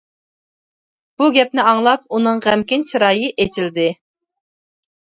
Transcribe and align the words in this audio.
بۇ 1.21 1.27
گەپنى 1.35 1.63
ئاڭلاپ، 1.65 2.09
ئۇنىڭ 2.17 2.43
غەمكىن 2.49 2.89
چىرايى 2.95 3.33
ئېچىلدى. 3.47 3.89